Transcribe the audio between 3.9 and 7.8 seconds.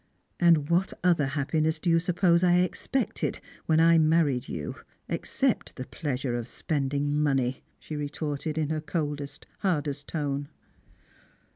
married you, except the pleasure of spending money?"